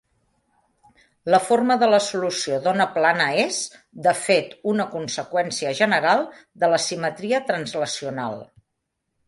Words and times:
La 1.35 1.39
forma 1.49 1.75
de 1.83 1.89
la 1.91 1.99
solució 2.05 2.57
d'ona 2.67 2.87
plana 2.95 3.27
és, 3.43 3.59
de 4.09 4.15
fet, 4.23 4.57
una 4.73 4.89
conseqüència 4.97 5.77
general 5.83 6.27
de 6.65 6.73
la 6.75 6.83
simetria 6.89 7.47
translacional. 7.53 8.43